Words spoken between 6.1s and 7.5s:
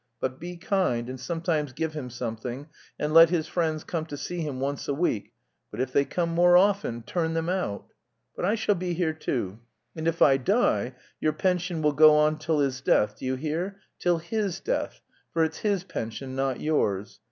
more often, turn them